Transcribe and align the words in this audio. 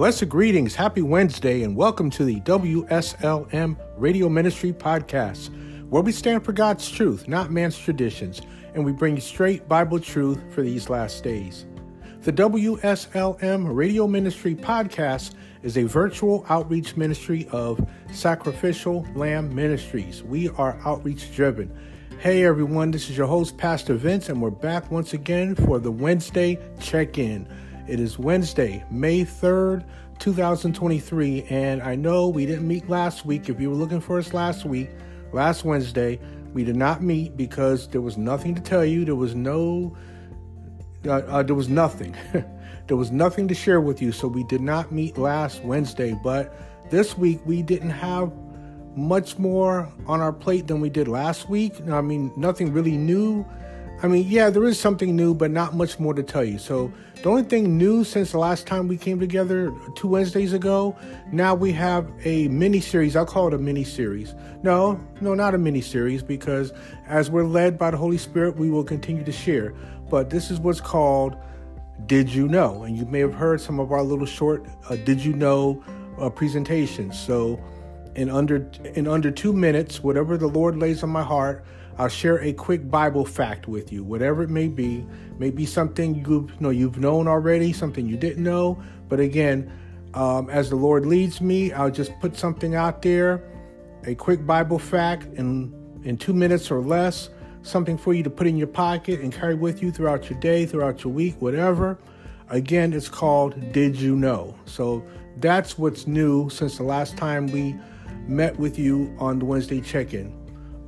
Blessed 0.00 0.30
greetings, 0.30 0.74
happy 0.74 1.02
Wednesday, 1.02 1.62
and 1.62 1.76
welcome 1.76 2.08
to 2.08 2.24
the 2.24 2.40
WSLM 2.40 3.76
Radio 3.98 4.30
Ministry 4.30 4.72
Podcast, 4.72 5.50
where 5.90 6.02
we 6.02 6.10
stand 6.10 6.42
for 6.42 6.52
God's 6.52 6.90
truth, 6.90 7.28
not 7.28 7.50
man's 7.50 7.78
traditions, 7.78 8.40
and 8.72 8.82
we 8.82 8.92
bring 8.92 9.20
straight 9.20 9.68
Bible 9.68 10.00
truth 10.00 10.40
for 10.54 10.62
these 10.62 10.88
last 10.88 11.22
days. 11.22 11.66
The 12.22 12.32
WSLM 12.32 13.76
Radio 13.76 14.06
Ministry 14.06 14.54
Podcast 14.54 15.34
is 15.62 15.76
a 15.76 15.82
virtual 15.82 16.46
outreach 16.48 16.96
ministry 16.96 17.46
of 17.52 17.86
Sacrificial 18.10 19.06
Lamb 19.14 19.54
Ministries. 19.54 20.22
We 20.22 20.48
are 20.48 20.80
outreach 20.86 21.36
driven. 21.36 21.78
Hey 22.20 22.46
everyone, 22.46 22.90
this 22.90 23.10
is 23.10 23.18
your 23.18 23.26
host, 23.26 23.58
Pastor 23.58 23.96
Vince, 23.96 24.30
and 24.30 24.40
we're 24.40 24.48
back 24.48 24.90
once 24.90 25.12
again 25.12 25.54
for 25.54 25.78
the 25.78 25.92
Wednesday 25.92 26.58
check 26.80 27.18
in. 27.18 27.46
It 27.90 27.98
is 27.98 28.20
Wednesday, 28.20 28.84
May 28.88 29.24
3rd, 29.24 29.84
2023, 30.20 31.42
and 31.50 31.82
I 31.82 31.96
know 31.96 32.28
we 32.28 32.46
didn't 32.46 32.68
meet 32.68 32.88
last 32.88 33.26
week. 33.26 33.48
If 33.48 33.60
you 33.60 33.68
were 33.68 33.74
looking 33.74 34.00
for 34.00 34.16
us 34.16 34.32
last 34.32 34.64
week, 34.64 34.90
last 35.32 35.64
Wednesday, 35.64 36.20
we 36.54 36.62
did 36.62 36.76
not 36.76 37.02
meet 37.02 37.36
because 37.36 37.88
there 37.88 38.00
was 38.00 38.16
nothing 38.16 38.54
to 38.54 38.62
tell 38.62 38.84
you. 38.84 39.04
There 39.04 39.16
was 39.16 39.34
no, 39.34 39.96
uh, 41.04 41.14
uh, 41.14 41.42
there 41.42 41.56
was 41.56 41.68
nothing. 41.68 42.14
there 42.86 42.96
was 42.96 43.10
nothing 43.10 43.48
to 43.48 43.56
share 43.56 43.80
with 43.80 44.00
you, 44.00 44.12
so 44.12 44.28
we 44.28 44.44
did 44.44 44.60
not 44.60 44.92
meet 44.92 45.18
last 45.18 45.64
Wednesday. 45.64 46.16
But 46.22 46.54
this 46.90 47.18
week, 47.18 47.40
we 47.44 47.60
didn't 47.60 47.90
have 47.90 48.32
much 48.94 49.36
more 49.36 49.92
on 50.06 50.20
our 50.20 50.32
plate 50.32 50.68
than 50.68 50.80
we 50.80 50.90
did 50.90 51.08
last 51.08 51.48
week. 51.48 51.74
I 51.88 52.02
mean, 52.02 52.30
nothing 52.36 52.72
really 52.72 52.96
new. 52.96 53.44
I 54.02 54.08
mean, 54.08 54.26
yeah, 54.28 54.48
there 54.48 54.64
is 54.64 54.80
something 54.80 55.14
new, 55.14 55.34
but 55.34 55.50
not 55.50 55.74
much 55.74 55.98
more 55.98 56.14
to 56.14 56.22
tell 56.22 56.42
you. 56.42 56.58
So, 56.58 56.90
the 57.22 57.28
only 57.28 57.42
thing 57.42 57.76
new 57.76 58.02
since 58.02 58.32
the 58.32 58.38
last 58.38 58.66
time 58.66 58.88
we 58.88 58.96
came 58.96 59.20
together 59.20 59.74
two 59.94 60.08
Wednesdays 60.08 60.54
ago, 60.54 60.96
now 61.32 61.54
we 61.54 61.70
have 61.72 62.10
a 62.24 62.48
mini 62.48 62.80
series. 62.80 63.14
I'll 63.14 63.26
call 63.26 63.48
it 63.48 63.54
a 63.54 63.58
mini 63.58 63.84
series. 63.84 64.34
No, 64.62 64.98
no, 65.20 65.34
not 65.34 65.54
a 65.54 65.58
mini 65.58 65.82
series, 65.82 66.22
because 66.22 66.72
as 67.08 67.30
we're 67.30 67.44
led 67.44 67.76
by 67.76 67.90
the 67.90 67.98
Holy 67.98 68.16
Spirit, 68.16 68.56
we 68.56 68.70
will 68.70 68.84
continue 68.84 69.22
to 69.22 69.32
share. 69.32 69.74
But 70.08 70.30
this 70.30 70.50
is 70.50 70.58
what's 70.58 70.80
called 70.80 71.36
Did 72.06 72.32
You 72.32 72.48
Know? 72.48 72.84
And 72.84 72.96
you 72.96 73.04
may 73.04 73.20
have 73.20 73.34
heard 73.34 73.60
some 73.60 73.78
of 73.78 73.92
our 73.92 74.02
little 74.02 74.24
short 74.24 74.64
uh, 74.88 74.96
Did 74.96 75.22
You 75.22 75.34
Know 75.34 75.84
uh, 76.18 76.30
presentations. 76.30 77.18
So, 77.18 77.62
in 78.14 78.30
under 78.30 78.66
in 78.94 79.06
under 79.06 79.30
two 79.30 79.52
minutes, 79.52 80.02
whatever 80.02 80.38
the 80.38 80.48
Lord 80.48 80.78
lays 80.78 81.02
on 81.02 81.10
my 81.10 81.22
heart, 81.22 81.64
I'll 81.98 82.08
share 82.08 82.42
a 82.42 82.52
quick 82.52 82.90
Bible 82.90 83.24
fact 83.24 83.68
with 83.68 83.92
you, 83.92 84.02
whatever 84.02 84.42
it 84.42 84.50
may 84.50 84.68
be. 84.68 85.06
Maybe 85.38 85.66
something 85.66 86.24
you've 86.26 86.60
know 86.60 86.70
you've 86.70 86.98
known 86.98 87.28
already, 87.28 87.72
something 87.72 88.06
you 88.06 88.16
didn't 88.16 88.42
know. 88.42 88.82
But 89.08 89.20
again, 89.20 89.70
um, 90.14 90.50
as 90.50 90.70
the 90.70 90.76
Lord 90.76 91.06
leads 91.06 91.40
me, 91.40 91.72
I'll 91.72 91.90
just 91.90 92.12
put 92.20 92.36
something 92.36 92.74
out 92.74 93.02
there, 93.02 93.42
a 94.04 94.14
quick 94.14 94.46
Bible 94.46 94.78
fact 94.78 95.26
in 95.34 95.74
in 96.04 96.16
two 96.16 96.32
minutes 96.32 96.70
or 96.70 96.80
less, 96.80 97.28
something 97.62 97.98
for 97.98 98.14
you 98.14 98.22
to 98.22 98.30
put 98.30 98.46
in 98.46 98.56
your 98.56 98.66
pocket 98.66 99.20
and 99.20 99.32
carry 99.32 99.54
with 99.54 99.82
you 99.82 99.90
throughout 99.90 100.30
your 100.30 100.38
day, 100.40 100.64
throughout 100.66 101.04
your 101.04 101.12
week, 101.12 101.40
whatever. 101.40 101.98
Again, 102.48 102.92
it's 102.92 103.08
called 103.08 103.72
Did 103.72 103.96
You 103.96 104.16
Know? 104.16 104.56
So 104.64 105.04
that's 105.36 105.78
what's 105.78 106.06
new 106.06 106.48
since 106.50 106.78
the 106.78 106.82
last 106.82 107.16
time 107.16 107.46
we 107.48 107.76
met 108.26 108.58
with 108.58 108.78
you 108.78 109.14
on 109.18 109.38
the 109.38 109.44
Wednesday 109.44 109.80
check 109.80 110.14
in. 110.14 110.34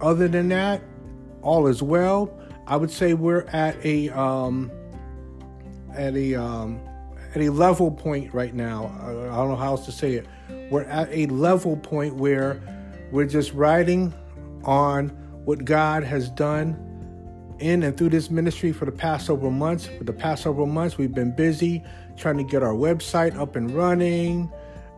Other 0.00 0.28
than 0.28 0.48
that, 0.48 0.82
all 1.42 1.66
is 1.66 1.82
well. 1.82 2.32
I 2.66 2.76
would 2.76 2.90
say 2.90 3.14
we're 3.14 3.46
at 3.48 3.76
a 3.84 4.08
um, 4.10 4.70
at 5.94 6.14
a 6.14 6.34
um, 6.34 6.80
at 7.34 7.42
a 7.42 7.50
level 7.50 7.90
point 7.90 8.32
right 8.32 8.54
now. 8.54 8.86
I 9.02 9.36
don't 9.36 9.50
know 9.50 9.56
how 9.56 9.72
else 9.72 9.84
to 9.86 9.92
say 9.92 10.14
it. 10.14 10.26
We're 10.70 10.84
at 10.84 11.08
a 11.10 11.26
level 11.26 11.76
point 11.76 12.14
where 12.14 12.60
we're 13.10 13.26
just 13.26 13.52
riding 13.52 14.14
on 14.64 15.08
what 15.44 15.64
God 15.64 16.04
has 16.04 16.30
done 16.30 16.88
in 17.58 17.82
and 17.82 17.96
through 17.96 18.08
this 18.10 18.30
ministry 18.30 18.72
for 18.72 18.84
the 18.84 18.92
past 18.92 19.26
several 19.26 19.50
months. 19.50 19.86
For 19.86 20.04
the 20.04 20.12
past 20.12 20.42
several 20.44 20.66
months, 20.66 20.98
we've 20.98 21.14
been 21.14 21.34
busy 21.34 21.84
trying 22.16 22.36
to 22.38 22.44
get 22.44 22.62
our 22.62 22.74
website 22.74 23.36
up 23.36 23.56
and 23.56 23.70
running, 23.70 24.50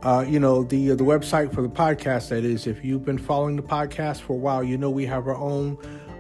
uh, 0.03 0.25
you 0.29 0.39
know 0.39 0.63
the 0.65 0.89
the 0.91 1.05
website 1.05 1.53
for 1.53 1.63
the 1.63 1.69
podcast. 1.69 2.29
That 2.29 2.45
is, 2.45 2.67
if 2.67 2.85
you've 2.85 3.05
been 3.05 3.19
following 3.19 3.57
the 3.57 3.63
podcast 3.63 4.21
for 4.21 4.35
a 4.35 4.37
while, 4.37 4.63
you 4.63 4.77
know 4.77 4.91
we 4.91 5.07
have 5.07 5.27
our 5.27 5.37
own 5.37 5.79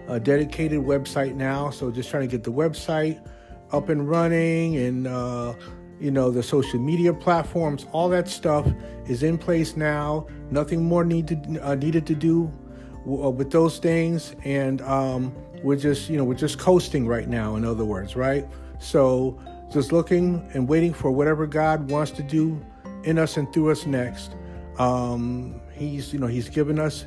uh, 0.08 0.18
dedicated 0.18 0.80
website 0.80 1.34
now. 1.34 1.70
So 1.70 1.90
just 1.90 2.10
trying 2.10 2.22
to 2.22 2.28
get 2.28 2.44
the 2.44 2.52
website 2.52 3.26
up 3.72 3.88
and 3.88 4.08
running, 4.08 4.76
and 4.76 5.06
uh, 5.06 5.54
you 6.00 6.10
know 6.10 6.30
the 6.30 6.42
social 6.42 6.78
media 6.78 7.12
platforms, 7.12 7.86
all 7.92 8.08
that 8.10 8.28
stuff 8.28 8.66
is 9.06 9.22
in 9.22 9.38
place 9.38 9.76
now. 9.76 10.26
Nothing 10.50 10.84
more 10.84 11.04
needed 11.04 11.58
uh, 11.62 11.74
needed 11.74 12.06
to 12.06 12.14
do 12.14 12.52
w- 13.00 13.24
uh, 13.24 13.30
with 13.30 13.50
those 13.50 13.78
things, 13.78 14.34
and 14.44 14.82
um, 14.82 15.34
we're 15.62 15.76
just 15.76 16.10
you 16.10 16.16
know 16.16 16.24
we're 16.24 16.34
just 16.34 16.58
coasting 16.58 17.06
right 17.06 17.28
now. 17.28 17.56
In 17.56 17.64
other 17.64 17.84
words, 17.84 18.16
right? 18.16 18.46
So 18.78 19.40
just 19.72 19.92
looking 19.92 20.48
and 20.54 20.68
waiting 20.68 20.92
for 20.92 21.10
whatever 21.10 21.46
God 21.46 21.90
wants 21.90 22.12
to 22.12 22.22
do 22.22 22.64
in 23.04 23.18
us 23.18 23.36
and 23.36 23.52
through 23.52 23.70
us 23.70 23.86
next. 23.86 24.36
Um, 24.78 25.60
he's, 25.72 26.12
you 26.12 26.18
know, 26.18 26.26
he's 26.26 26.48
given 26.48 26.78
us 26.78 27.04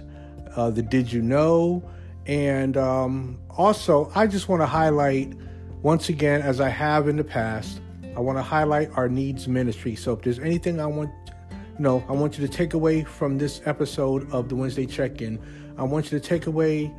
uh, 0.56 0.70
the 0.70 0.82
Did 0.82 1.12
You 1.12 1.22
Know? 1.22 1.84
And 2.28 2.78
um, 2.78 3.40
also, 3.50 4.12
I 4.14 4.28
just 4.28 4.50
want 4.50 4.62
to 4.62 4.66
highlight 4.66 5.34
once 5.82 6.10
again, 6.10 6.42
as 6.42 6.60
I 6.60 6.70
have 6.70 7.08
in 7.08 7.16
the 7.16 7.24
past, 7.24 7.82
I 8.16 8.20
want 8.20 8.38
to 8.38 8.44
highlight 8.44 8.90
our 8.96 9.08
needs 9.08 9.48
ministry. 9.48 9.96
So 9.96 10.14
if 10.14 10.22
there's 10.22 10.40
anything 10.40 10.80
I 10.80 10.86
want, 10.86 11.12
you 11.52 11.80
know, 11.80 12.04
I 12.10 12.12
want 12.12 12.38
you 12.38 12.46
to 12.46 12.52
take 12.52 12.74
away 12.74 13.04
from 13.04 13.38
this 13.38 13.62
episode 13.66 14.30
of 14.32 14.50
the 14.50 14.56
Wednesday 14.56 14.86
check-in. 14.86 15.40
I 15.78 15.84
want 15.84 16.12
you 16.12 16.20
to 16.20 16.26
take 16.26 16.48
away 16.48 16.94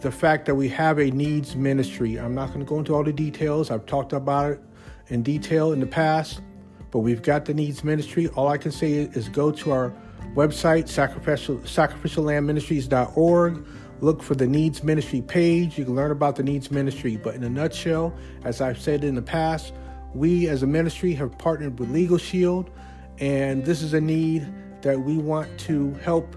the 0.00 0.10
fact 0.10 0.46
that 0.46 0.54
we 0.54 0.68
have 0.68 0.98
a 0.98 1.10
needs 1.10 1.54
ministry. 1.54 2.18
I'm 2.18 2.34
not 2.34 2.48
going 2.48 2.60
to 2.60 2.66
go 2.66 2.78
into 2.78 2.94
all 2.94 3.04
the 3.04 3.12
details. 3.12 3.70
I've 3.70 3.86
talked 3.86 4.12
about 4.12 4.52
it 4.52 4.60
in 5.08 5.22
detail 5.22 5.72
in 5.72 5.80
the 5.80 5.86
past 5.86 6.40
but 6.90 7.00
we've 7.00 7.22
got 7.22 7.44
the 7.44 7.54
needs 7.54 7.84
ministry. 7.84 8.28
All 8.28 8.48
I 8.48 8.58
can 8.58 8.72
say 8.72 8.92
is 8.92 9.28
go 9.28 9.50
to 9.52 9.70
our 9.70 9.92
website, 10.34 10.88
sacrificial, 10.88 11.56
sacrificiallambministries.org. 11.58 13.66
Look 14.00 14.22
for 14.22 14.34
the 14.34 14.46
needs 14.46 14.82
ministry 14.82 15.20
page. 15.20 15.76
You 15.76 15.84
can 15.84 15.94
learn 15.94 16.10
about 16.10 16.36
the 16.36 16.42
needs 16.42 16.70
ministry. 16.70 17.16
But 17.16 17.34
in 17.34 17.44
a 17.44 17.50
nutshell, 17.50 18.14
as 18.44 18.60
I've 18.60 18.80
said 18.80 19.04
in 19.04 19.14
the 19.14 19.22
past, 19.22 19.74
we 20.14 20.48
as 20.48 20.62
a 20.62 20.66
ministry 20.66 21.12
have 21.14 21.36
partnered 21.38 21.78
with 21.78 21.90
Legal 21.90 22.18
Shield, 22.18 22.70
and 23.18 23.64
this 23.64 23.82
is 23.82 23.94
a 23.94 24.00
need 24.00 24.52
that 24.82 24.98
we 24.98 25.18
want 25.18 25.58
to 25.60 25.92
help 26.02 26.36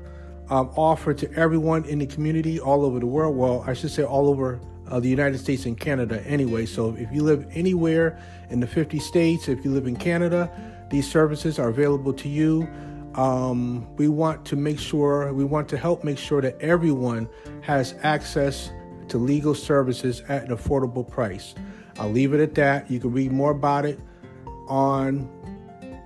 um, 0.50 0.70
offer 0.76 1.14
to 1.14 1.32
everyone 1.34 1.86
in 1.86 2.00
the 2.00 2.06
community 2.06 2.60
all 2.60 2.86
over 2.86 3.00
the 3.00 3.08
world. 3.08 3.36
Well, 3.36 3.64
I 3.66 3.74
should 3.74 3.92
say 3.92 4.04
all 4.04 4.28
over 4.28 4.60
uh, 4.88 5.00
the 5.00 5.10
United 5.10 5.40
States 5.40 5.66
and 5.66 5.80
Canada 5.80 6.22
anyway. 6.28 6.66
So 6.66 6.96
if 6.98 7.12
you 7.12 7.24
live 7.24 7.48
anywhere 7.52 8.22
in 8.50 8.60
the 8.60 8.68
50 8.68 9.00
states, 9.00 9.48
if 9.48 9.64
you 9.64 9.72
live 9.72 9.88
in 9.88 9.96
Canada, 9.96 10.52
these 10.92 11.10
services 11.10 11.58
are 11.58 11.70
available 11.70 12.14
to 12.14 12.30
you. 12.30 12.68
Um, 13.16 13.96
we 13.96 14.08
want 14.08 14.46
to 14.46 14.56
make 14.56 14.80
sure, 14.80 15.32
we 15.34 15.44
want 15.44 15.70
to 15.70 15.78
help 15.78 16.04
make 16.04 16.18
sure 16.18 16.42
that 16.42 16.60
everyone 16.60 17.30
has 17.62 17.96
access 18.02 18.72
to 19.10 19.18
legal 19.18 19.54
services 19.54 20.22
at 20.30 20.44
an 20.44 20.56
affordable 20.56 21.08
price. 21.08 21.54
I'll 22.00 22.10
leave 22.10 22.34
it 22.34 22.40
at 22.40 22.56
that. 22.56 22.90
You 22.90 23.00
can 23.00 23.12
read 23.12 23.32
more 23.32 23.52
about 23.52 23.86
it 23.86 24.00
on 24.68 25.30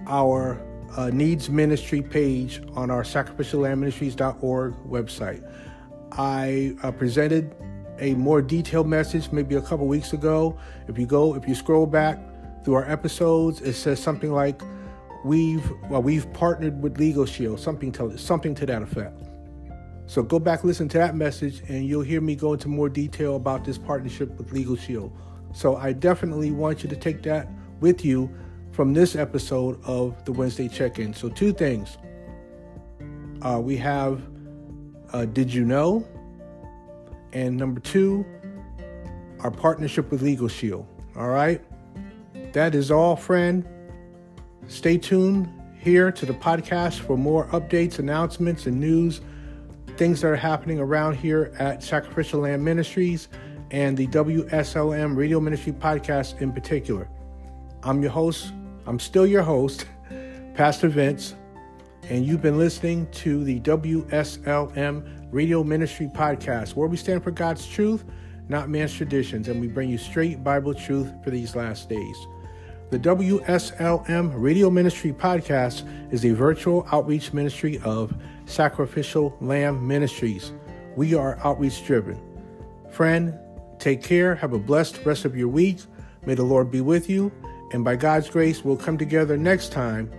our 0.08 0.62
uh, 0.98 1.10
needs 1.10 1.50
ministry 1.50 2.02
page 2.02 2.62
on 2.74 2.90
our 2.92 3.04
sacrificiallambministries.org 3.04 4.74
website. 4.90 5.50
I 6.12 6.76
uh, 6.84 6.92
presented 6.92 7.56
a 8.00 8.14
more 8.16 8.42
detailed 8.42 8.88
message 8.88 9.32
maybe 9.32 9.56
a 9.56 9.62
couple 9.62 9.88
weeks 9.88 10.14
ago. 10.14 10.58
If 10.88 10.98
you 10.98 11.06
go, 11.06 11.36
if 11.36 11.48
you 11.48 11.56
scroll 11.56 11.86
back 11.86 12.20
through 12.64 12.76
our 12.76 12.90
episodes, 12.90 13.62
it 13.62 13.74
says 13.74 14.02
something 14.02 14.32
like, 14.32 14.62
"We've 15.28 15.72
well, 15.90 16.02
we've 16.02 16.32
partnered 16.34 16.82
with 16.82 16.98
Legal 16.98 17.26
Shield," 17.26 17.60
something 17.60 17.92
to 17.94 18.18
something 18.18 18.56
to 18.56 18.66
that 18.66 18.82
effect. 18.82 19.22
So 20.06 20.24
go 20.24 20.40
back, 20.40 20.64
listen 20.64 20.88
to 20.90 20.98
that 21.00 21.16
message, 21.16 21.62
and 21.68 21.86
you'll 21.86 22.02
hear 22.02 22.22
me 22.22 22.34
go 22.36 22.54
into 22.54 22.70
more 22.70 22.88
detail 22.88 23.36
about 23.36 23.66
this 23.66 23.78
partnership 23.78 24.30
with 24.38 24.54
Legal 24.54 24.78
Shield. 24.78 25.12
So 25.54 25.76
I 25.76 25.92
definitely 25.92 26.52
want 26.52 26.82
you 26.82 26.90
to 26.90 26.96
take 26.96 27.24
that 27.24 27.50
with 27.82 28.06
you 28.06 28.34
from 28.72 28.94
this 28.94 29.16
episode 29.16 29.84
of 29.84 30.24
the 30.24 30.32
Wednesday 30.32 30.70
check-in. 30.70 31.14
So 31.14 31.28
two 31.28 31.52
things. 31.52 31.98
Uh, 33.42 33.60
we 33.62 33.76
have 33.78 34.22
uh, 35.12 35.26
Did 35.26 35.54
You 35.54 35.66
Know? 35.66 36.08
And 37.34 37.58
number 37.58 37.82
two, 37.82 38.26
our 39.42 39.52
partnership 39.52 40.10
with 40.10 40.22
Legal 40.22 40.48
Shield. 40.48 40.88
All 41.18 41.30
right. 41.30 41.62
That 42.54 42.76
is 42.76 42.92
all, 42.92 43.16
friend. 43.16 43.68
Stay 44.68 44.98
tuned 44.98 45.50
here 45.80 46.12
to 46.12 46.26
the 46.26 46.34
podcast 46.34 47.00
for 47.00 47.18
more 47.18 47.48
updates, 47.48 48.00
announcements, 48.00 48.66
and 48.66 48.78
news, 48.78 49.22
things 49.96 50.20
that 50.20 50.28
are 50.28 50.36
happening 50.36 50.78
around 50.78 51.16
here 51.16 51.54
at 51.58 51.82
Sacrificial 51.82 52.42
Lamb 52.42 52.66
Ministries 52.66 53.30
and 53.72 53.96
the 53.96 54.08
WSLM 54.08 55.16
Radio 55.16 55.40
Ministry 55.40 55.72
podcast 55.72 56.42
in 56.42 56.52
particular. 56.52 57.08
I'm 57.84 58.02
your 58.02 58.12
host. 58.12 58.52
I'm 58.86 59.00
still 59.00 59.26
your 59.26 59.42
host, 59.42 59.86
Pastor 60.54 60.90
Vince, 60.90 61.36
and 62.10 62.26
you've 62.26 62.42
been 62.42 62.58
listening 62.58 63.10
to 63.12 63.46
the 63.46 63.62
WSLM 63.62 65.28
Radio 65.32 65.64
Ministry 65.64 66.10
Podcast, 66.14 66.76
where 66.76 66.90
we 66.90 66.98
stand 66.98 67.24
for 67.24 67.32
God's 67.32 67.66
truth, 67.66 68.04
not 68.50 68.70
man's 68.70 68.94
traditions, 68.94 69.48
and 69.48 69.62
we 69.62 69.68
bring 69.68 69.90
you 69.90 69.98
straight 69.98 70.44
Bible 70.44 70.74
truth 70.74 71.10
for 71.24 71.30
these 71.30 71.56
last 71.56 71.88
days. 71.88 72.18
The 72.90 73.00
WSLM 73.00 74.32
Radio 74.34 74.70
Ministry 74.70 75.12
Podcast 75.12 75.84
is 76.14 76.24
a 76.24 76.32
virtual 76.32 76.88
outreach 76.90 77.34
ministry 77.34 77.82
of 77.84 78.16
Sacrificial 78.46 79.36
Lamb 79.42 79.86
Ministries. 79.86 80.54
We 80.96 81.14
are 81.14 81.38
outreach 81.44 81.86
driven. 81.86 82.18
Friend, 82.90 83.38
take 83.78 84.02
care. 84.02 84.36
Have 84.36 84.54
a 84.54 84.58
blessed 84.58 85.04
rest 85.04 85.26
of 85.26 85.36
your 85.36 85.50
week. 85.50 85.80
May 86.26 86.36
the 86.36 86.46
Lord 86.46 86.72
be 86.72 86.80
with 86.80 87.10
you. 87.10 87.30
And 87.74 87.84
by 87.84 87.98
God's 87.98 88.30
grace, 88.30 88.64
we'll 88.64 88.78
come 88.78 88.98
together 88.98 89.36
next 89.36 89.74
time 89.74 90.10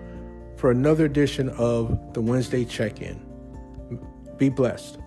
for 0.56 0.70
another 0.70 1.06
edition 1.06 1.48
of 1.48 2.12
the 2.12 2.20
Wednesday 2.20 2.66
Check 2.66 3.00
In. 3.00 3.18
Be 4.36 4.50
blessed. 4.50 4.98